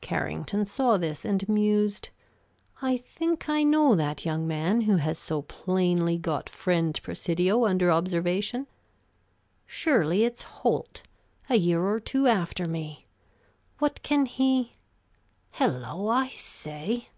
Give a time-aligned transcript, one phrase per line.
[0.00, 2.08] Carrington saw this, and mused.
[2.82, 7.88] "I think I know that young man who has so plainly got friend Presidio under
[7.92, 8.66] observation.
[9.68, 11.02] Surely, it's Holt,
[11.48, 13.06] a year or two after me.
[13.78, 14.72] What can he
[15.52, 17.10] Hello, I say!"